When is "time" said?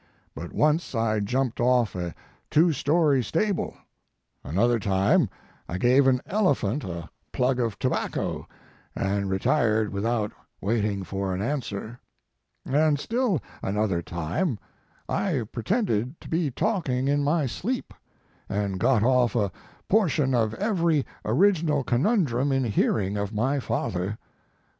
4.79-5.29, 14.01-14.57